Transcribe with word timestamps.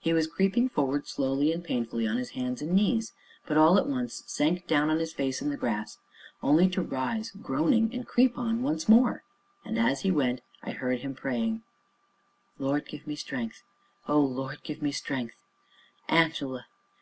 He 0.00 0.12
was 0.12 0.26
creeping 0.26 0.68
forward 0.68 1.06
slowly 1.06 1.50
and 1.50 1.64
painfully 1.64 2.06
on 2.06 2.18
his 2.18 2.32
hands 2.32 2.60
and 2.60 2.74
knees, 2.74 3.14
but, 3.46 3.56
all 3.56 3.78
at 3.78 3.88
once, 3.88 4.22
sank 4.26 4.66
down 4.66 4.90
on 4.90 4.98
his 4.98 5.14
face 5.14 5.40
in 5.40 5.48
the 5.48 5.56
grass, 5.56 5.96
only 6.42 6.68
to 6.68 6.82
rise, 6.82 7.30
groaning, 7.30 7.88
and 7.94 8.06
creep 8.06 8.36
on 8.36 8.60
once 8.60 8.86
more; 8.86 9.24
and, 9.64 9.78
as 9.78 10.02
he 10.02 10.10
went, 10.10 10.42
I 10.62 10.72
heard 10.72 10.98
him 11.00 11.14
praying: 11.14 11.62
"Lord, 12.58 12.86
give 12.86 13.06
me 13.06 13.16
strength 13.16 13.62
O 14.06 14.20
Lord, 14.20 14.62
give 14.62 14.82
me 14.82 14.92
strength. 14.92 15.36
Angela! 16.06 16.66